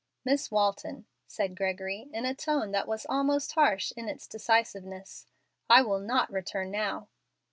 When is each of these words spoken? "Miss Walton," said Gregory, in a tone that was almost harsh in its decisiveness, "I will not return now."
"Miss 0.25 0.49
Walton," 0.49 1.05
said 1.27 1.55
Gregory, 1.55 2.09
in 2.11 2.25
a 2.25 2.33
tone 2.33 2.71
that 2.71 2.87
was 2.87 3.05
almost 3.07 3.51
harsh 3.51 3.93
in 3.95 4.09
its 4.09 4.25
decisiveness, 4.27 5.27
"I 5.69 5.83
will 5.83 5.99
not 5.99 6.31
return 6.31 6.71
now." 6.71 7.07